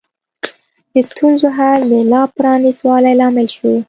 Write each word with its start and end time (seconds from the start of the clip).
د 0.93 0.95
ستونزو 1.09 1.47
حل 1.57 1.79
د 1.91 1.93
لا 2.11 2.21
پرانیست 2.35 2.81
والي 2.87 3.13
لامل 3.19 3.47
شو. 3.55 3.71